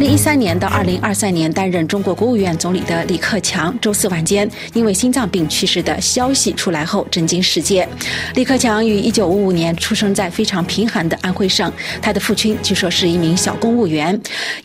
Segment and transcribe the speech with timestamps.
[0.00, 7.86] 二零一三年到二零二三年担任中国国务院总理的李克强，周四晚间因为心脏病去世的消息出来后，震惊世界。
[8.34, 14.18] 李克强于一九五五年出生在非常贫寒的安徽省，他的父亲据说是一名小公务员。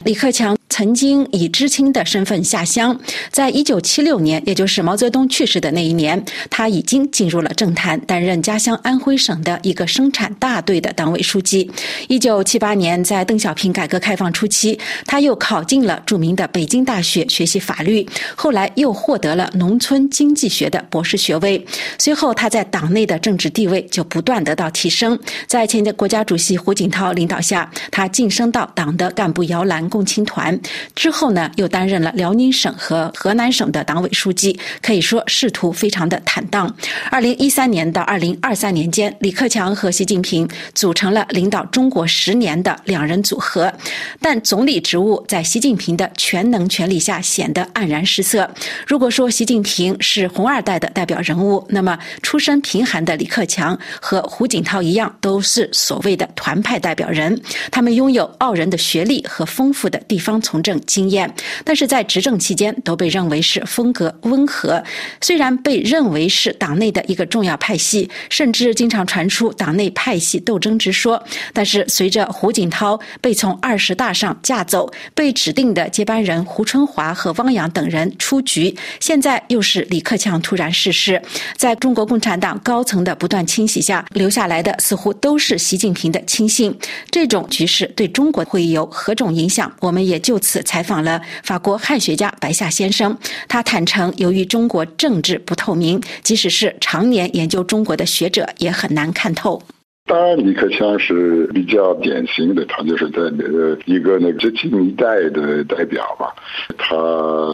[0.06, 0.56] 李克强。
[0.76, 3.00] 曾经以知青的身份下乡，
[3.32, 11.72] 在一九七六年，也就是毛泽东去世的那一年，他已经进入了政坛，担任家乡安徽省的一个生产大队的党委书记。
[12.10, 18.06] 一九七八年，在邓小平改革开放初期，他又考进了著名的北京大学学习法律，
[18.36, 21.66] 后来又获得了农村经济学的博士学位。
[21.98, 25.18] 随后，他在党内的政治地位就不断得到提升。
[25.48, 30.60] 在前国家主席胡锦涛领导下，他晋升到党的干部摇篮共青团。
[30.96, 36.74] 之后呢，又担任了辽宁省和河南省的党委书记，可以说仕途非常的坦荡。
[37.12, 43.72] 二零一三年到二零二三年间，李克强和习近平组成了领导中国十年的两人组合，
[44.20, 48.50] 但总理职务在习近平的全能权力下显得黯然失色。
[48.88, 57.40] 如果说习近平是红二代的代表人物，那么出身贫寒的李克强和胡锦涛一样，都是所谓的团派代表人。
[57.70, 60.55] 他们拥有傲人的学历和丰富的地方从。
[60.56, 61.30] 从政经验，
[61.66, 64.82] 但是在执政期间都被认为是风格温和。
[65.20, 81.22] 虽然被认为是党内的一个重要派系，甚至经常传出党内派系斗争之说，但是随着胡锦涛被从二十大上架走，被指定的接班人胡春华和汪洋等人出局，现在又是李克强突然逝世，
[81.58, 86.74] 在中国共产党高层的不断清洗下，留下来的似乎都是习近平的亲信。
[87.12, 89.70] 这种局势对中国会有何种影响？
[89.82, 90.40] 我们也就。
[90.46, 99.62] 此采访了法国汉学家白夏先生，他坦诚，由于中国政治不透明，即使是常年研究中国的学者也很难看透。
[100.08, 106.32] 当然，李克强是比较典型的，他就是在呃一个那个知青一代的代表吧。
[106.78, 106.96] 他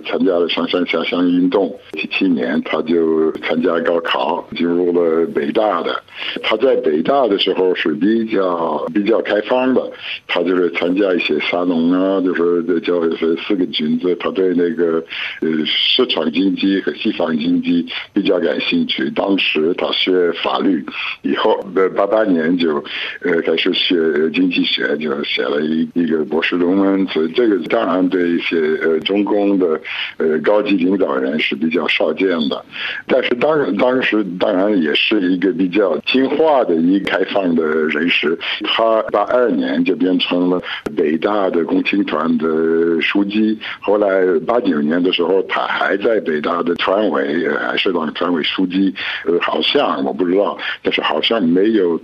[0.06, 6.03] 参加了上山下乡运动，七七年他就参加高考，进入了北大的。
[6.44, 9.90] 他在北大的时候是比较比较开放的，
[10.28, 15.02] 他就是参加一些沙龙啊，就是叫是四个君子，他对那个
[15.40, 19.09] 呃市场经济和西方经济比较感兴趣。
[19.12, 20.86] 当时他学法律，
[21.22, 22.41] 以后呃八八年。
[22.41, 22.84] 研究，
[23.22, 23.96] 呃，开始学
[24.34, 27.06] 经济学，就写了一一个博士论文。
[27.07, 29.79] 所以这个当然对一些呃中共的
[30.18, 32.66] 呃高级领导人是比较少见的。
[33.07, 38.38] 但是当当时当然也是一个比较听话的一开放的人士。
[38.63, 40.62] 他八二年就变成了
[40.96, 43.57] 北大的共青团的书记。
[43.80, 48.94] 后来八九年的时候，他还在北大的团委，还是当团委书记。
[49.25, 52.00] 呃，好像我不知道，但是好像没有。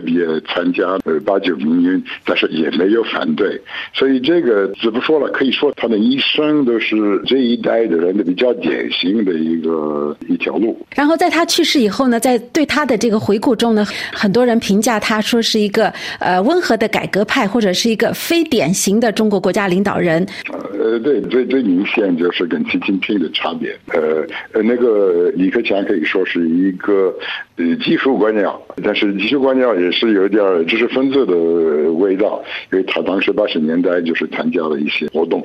[0.00, 3.60] 别参加呃八九民运，但是也没有反对，
[3.92, 5.28] 所以这个怎么说了？
[5.30, 6.96] 可以说他的一生都是
[7.26, 10.78] 这一代的人的比较典型的一个一条路。
[10.94, 20.26] 然后在他去世以后呢，在对他的这个回顾中呢，很多人评价他说是一个呃温和的改革派，或者是一个非典型的中国国家领导人。
[20.78, 23.76] 呃，对，最最明显就是跟习近平的差别。
[23.92, 27.14] 呃呃，那个李克强可以说是一个
[27.58, 29.68] 呃技术官僚，但是技术官僚。
[29.78, 31.34] 也是有点知识分子的
[31.92, 32.42] 味道，
[32.72, 35.44] 因为他当时八十年代就是参加了一些活动，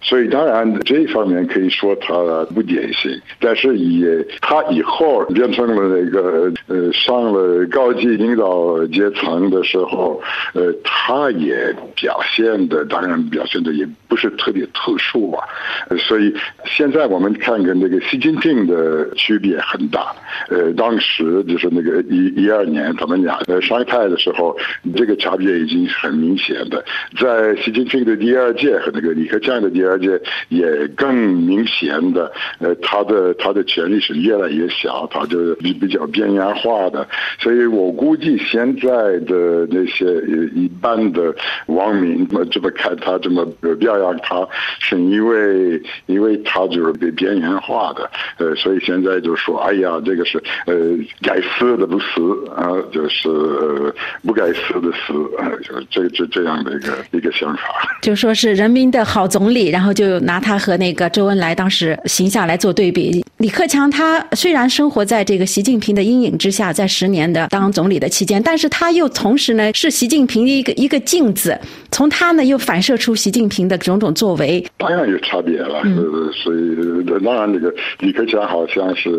[0.00, 2.14] 所以当然这一方面可以说他
[2.54, 3.10] 不典型。
[3.40, 10.20] 但是也他以后变成了那个呃上了高级领导阶层的时候，
[10.52, 15.38] 呃，他也表现的当然表现的也不是特别特殊吧。
[15.98, 16.32] 所以
[16.66, 20.14] 现在我们看跟那个习近平的区别很大。
[20.48, 23.38] 呃，当时就是那个一一二年他们俩。
[23.60, 24.56] 上台的时候，
[24.96, 26.82] 这个差别已经很明显的。
[27.20, 30.18] 在习近平的第二届和那个李克强的第二届
[30.48, 37.06] 也更明显的，呃，他的他的权力是越来越小，他就比比较边缘化的。
[37.38, 40.06] 所以我估计现在的那些
[40.54, 41.34] 一般的
[41.66, 43.44] 网民这么看他，这么
[43.78, 44.48] 表扬他，
[44.78, 48.10] 是因为因为他就是被边缘化的。
[48.38, 50.74] 呃，所以现在就说，哎呀，这个是呃
[51.20, 52.06] 改死的不死
[52.56, 53.28] 啊，就是。
[53.32, 53.92] 呃，
[54.22, 55.12] 不该死的死，
[55.64, 57.62] 就这这这样的一个一个想法，
[58.02, 63.24] 就说是人民的好总理，然后就拿他和那个周恩来当时形象来做对比。
[63.38, 71.58] 李克强他虽然生活在这个习近平的阴影之下，在十年的当总理的期间，但是他又同时呢是习近平的一个一个镜子，
[71.90, 74.64] 从他呢又反射出习近平的种种作为。
[74.78, 79.10] 当然有差别了，呃，所以当然这个李克强好像是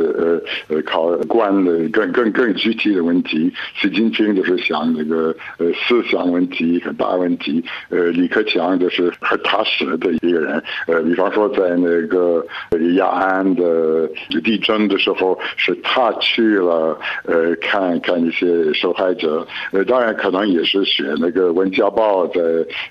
[0.69, 3.51] 呃呃考官的更更更具体的问题，
[3.81, 4.23] 习近平。
[4.33, 12.45] 就是想那个呃思想问题和大问题，呃李克强就是很踏实的一个人，呃比方说在那个
[12.95, 14.09] 雅安的
[14.43, 22.41] 地震的时候，是他去了呃看看一些受害者，呃当然可能也是学那个《温家宝》在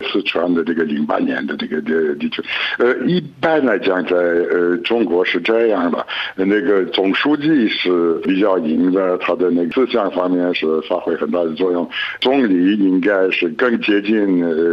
[0.07, 2.45] 四川的这个零八年的这个的地震，
[2.79, 11.89] 呃一般来讲在呃中国是这样的，那个总书记是比较赢的，呃他的那个思想方面是发挥很大的作用，
[12.21, 14.17] 总理应该是更接近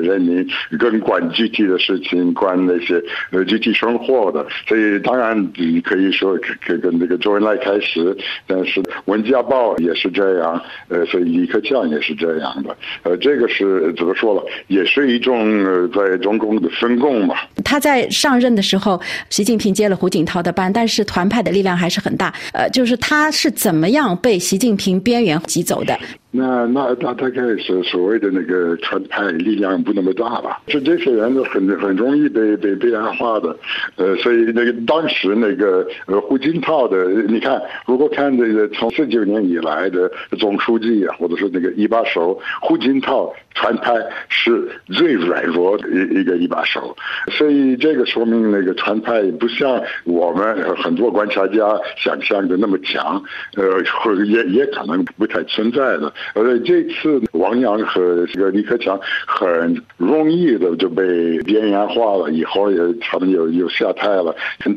[0.01, 0.47] 人民，
[0.77, 8.15] 更管具体的事情，管那些呃具体生活的，所以当然你可以说可跟那个周恩来开始，
[8.45, 17.35] 但是《文家报》也是这样，呃，所以李克强也是这样的，呃，这个是怎么说了，也是一种呃在中共的分工嘛。
[17.63, 18.99] 他在上任的时候，
[19.29, 25.97] 习近平接了胡锦涛的班，但是团派的力量还是很大，呃，就是他是怎么样被习近平边缘挤走的？
[26.31, 30.61] 那那大大概是所谓的那个传派力量不那么大吧？
[30.67, 33.57] 就这些人很很容易被被边缘化的，
[33.95, 43.95] 呃，所以那个当时那个呃胡锦涛的，你看，如果看这个从四九年以来的总书记啊，或者是那个一把手，胡锦涛传派
[44.27, 46.95] 是最软弱的一一个一把手，
[47.31, 53.19] 所以这个说明那个传派不像我们很多观察家想象的那么强，
[53.57, 56.13] 呃，或也也可能不太存在的。
[56.33, 64.35] 而这次王阳和这个李克强很容易的就被边缘化了，以后也他们又又下台了。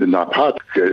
[0.09, 0.45] 哪怕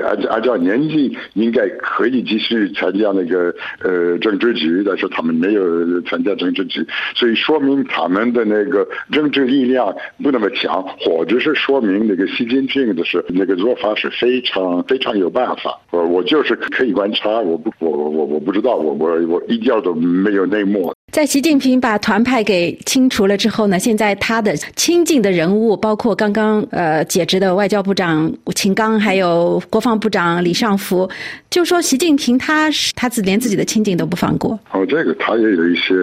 [0.03, 6.85] 按按照年纪应该可以继续参加那个呃政治局，但是他们没有参加政治局，
[7.15, 15.79] 所以说明他们的那个政治力量不那么强，或者是说明那个习近平的是那个做法是非常非常有办法。
[15.91, 20.38] 我我就是可以观察，我不我我我不知道，我我我一点都没有。
[20.39, 20.98] 有内幕。
[21.11, 31.09] 在习近平把团派给清除了之后呢，现在他的亲近的人物，包括刚刚呃解职的外交部长秦刚，还有国防部长李尚福，
[31.49, 34.57] 就说习近平他是他自连自己的亲近都不放过。
[34.71, 35.95] 哦，这个他也有一些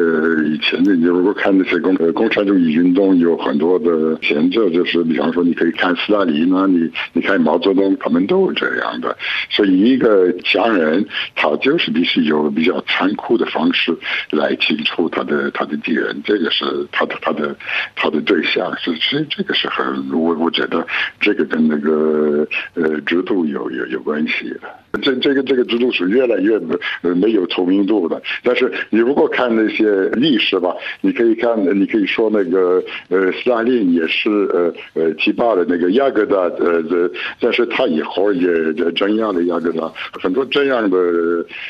[0.44, 9.16] 以前的，你如果看那些共共产主义运动，有很多的前奏，就是比方说你可以看斯大林啊，你你看毛泽东，他们都是这样的。
[9.50, 11.06] 所以一个强人，
[11.36, 13.96] 他就是必须有比较残酷的方式
[14.30, 14.95] 来清除。
[15.10, 17.54] 他的他的敌人，这个是他的他的
[17.94, 20.86] 他的对象，是其实这个是很我我觉得
[21.20, 24.68] 这个跟那个呃制度有有有关系的。
[25.02, 26.74] 这这个这个制度是越来越没
[27.14, 28.20] 没有透明度的。
[28.42, 40.96] 但是你如果看那些历史吧，你可以看，你可以说那个呃斯大林也是呃呃提拔了那个亚各达呃呃，但是他以后也镇压了雅各达，很多这样的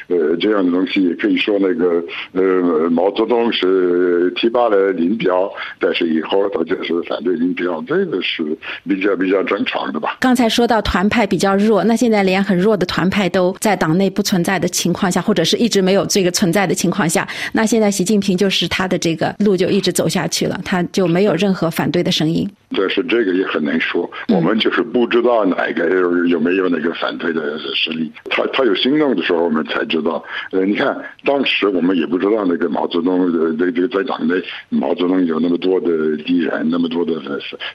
[0.06, 2.00] 呃这样的东西，也可以说那个
[2.32, 3.15] 呃毛。
[3.16, 8.44] 毛泽东是提拔了林彪，但是以后他就是反对林彪，这个是
[8.86, 10.18] 比较比较正常的吧。
[10.20, 22.46] 刚才说到团派比较弱，那现在连很弱的团派都在党内不存在的情况下，或者是一直没有这个存在的情况下，那现在习近平就是他的这个路就一直走下去了，他就没有任何反对的声音。
[22.70, 28.10] 但是这个也很难说，我们就是不知道哪个有有没有那个反对的实力。
[28.30, 30.22] 他他有行动的时候，我们才知道。
[30.50, 34.34] 呃，你看当时我们也不知道那个毛泽东的这个在党内
[34.68, 37.14] 毛泽东有那么多的敌人，那么多的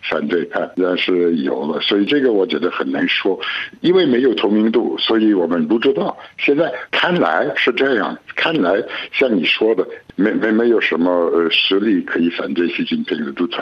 [0.09, 1.79] 反对派，但是有了。
[1.81, 3.39] 所以这个我觉得很难说，
[3.79, 6.17] 因为没有透明度，所以我们不知道。
[6.37, 13.57] 现在看来是这样，看来像你说的，没没没有什么呃实力可以反对习近平的独裁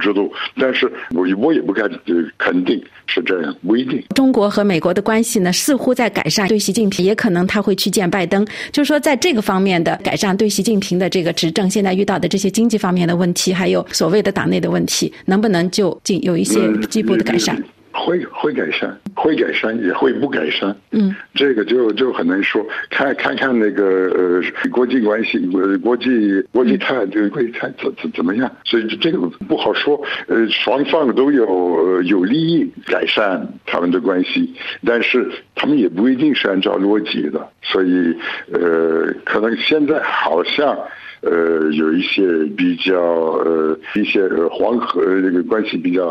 [0.00, 0.32] 制度。
[0.56, 1.90] 但是我我也不敢
[2.38, 4.02] 肯定是这样，不一定。
[4.14, 6.48] 中国和美国的关系呢，似乎在改善。
[6.48, 17.62] 对习近平，也可能他会去见拜登，就是说在这个方面的改善，对习近平的这个执政现在遇到的这些经济方面的问题，还有所谓的党内的问题，能不能就进有一些进一步的改善？
[17.94, 20.76] 会会改善，会改善，也会不改善。
[20.90, 22.66] 嗯，这个就就很难说。
[22.90, 28.50] 看看看那个呃国际关系，呃国际国际态这个国际态怎怎怎么样？
[28.64, 30.00] 所以这个不好说。
[30.26, 34.52] 呃，双方都有有利益改善他们的关系，
[34.84, 37.48] 但是他们也不一定是按照逻辑的。
[37.62, 38.16] 所以
[38.52, 40.76] 呃，可能现在好像。
[41.24, 42.22] 呃，有一些
[42.56, 46.04] 比较呃一些黄河这个关系比较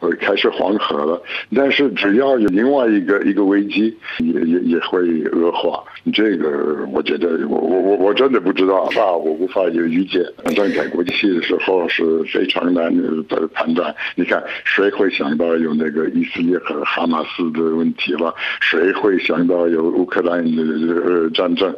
[0.00, 1.20] 呃开始黄河了，
[1.54, 5.00] 但是只要有另外一个一个危机，也也也会
[5.32, 5.82] 恶化。
[6.12, 10.24] 这个我觉得我我我我真的不知道啊，我无法有预见。
[10.44, 12.94] 反正在国际戏的时候是非常难
[13.28, 13.94] 的判断。
[14.14, 18.32] 你看，谁会想到有那个以色列和哈马斯的问题了？
[18.60, 21.74] 谁会想到有乌克兰的战争？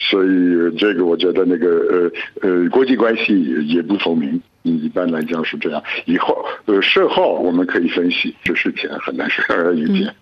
[0.00, 2.07] 所以这个我觉得那个呃
[2.42, 4.40] 呃国际关系也不透明。
[4.62, 5.82] 一般来讲是这样。
[6.04, 6.36] 以后
[6.66, 10.14] 呃事后我们可以分析，这事情很难说预见。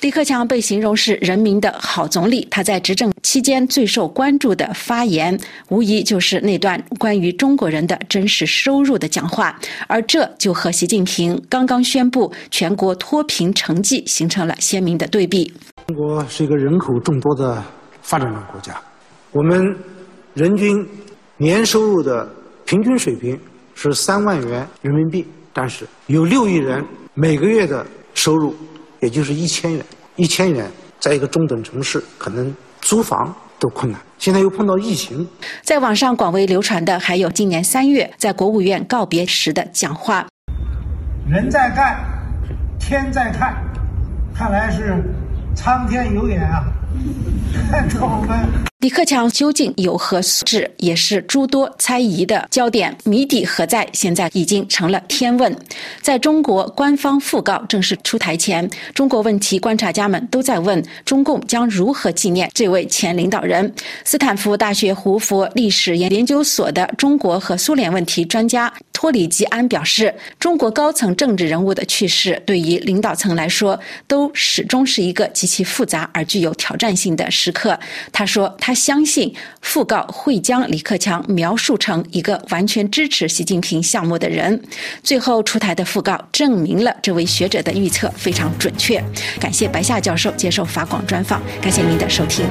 [0.00, 5.38] 李克强被形容是人民的好总理，他在执政期间最受关注的发言，
[5.68, 15.52] 无疑就是那段关于中国人的真实收入的讲话，而这就和习近平刚刚宣布全国脱贫成绩形成了鲜明的对比。
[15.88, 17.62] 中国是一个人口众多的
[18.00, 18.80] 发展中国家，
[19.32, 19.76] 我们
[20.40, 20.88] 人均
[21.36, 22.26] 年收入的
[22.64, 23.38] 平均水平
[23.74, 26.82] 是三万元人民币，但是有六亿人
[27.12, 28.54] 每个月的收入。
[29.00, 29.84] 也就是一千元，
[30.16, 30.66] 一千元，
[30.98, 34.00] 在一个中等城市，可能租房都困难。
[34.16, 35.28] 现在又碰到疫情，
[35.62, 40.26] 在网上广为流传的还有今年三月在国务院告别时的讲话。
[41.28, 42.02] 人在干，
[42.78, 43.62] 天在看，
[44.34, 45.02] 看来是
[45.54, 46.64] 苍天有眼啊，
[48.80, 52.96] 李克强究竟有何素质，也是诸多猜疑的焦点。
[53.04, 53.86] 谜底何在？
[53.92, 55.54] 现在已经成了天问。
[56.00, 63.70] 在中国官方讣告正式出台前，中国问题观察家们都在问：中共将如何纪念这位前领导人？
[64.02, 73.78] 斯坦福大学胡佛历史研究所的中国和苏联问题专家托里吉安表示：中国高层政治人物的去世，对于领导层来说，
[74.08, 77.78] 都始终是一个极其复杂而具有挑战战性的时刻。
[78.10, 84.62] 他说：“他。”他相信讣告会将李克强描述成一个完全支持习近平项目的人。
[85.02, 89.02] 最后出台的讣告证明了这位学者的预测非常准确。
[89.40, 92.46] 感谢白夏教授接受法广专访，感谢您的收听。